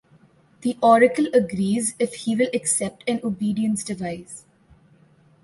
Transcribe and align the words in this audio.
The 0.61 0.79
Oracle 0.81 1.27
agrees 1.31 1.93
if 1.99 2.15
he 2.15 2.35
will 2.35 2.47
accept 2.55 3.03
an 3.07 3.19
obedience 3.23 3.83
device. 3.83 4.45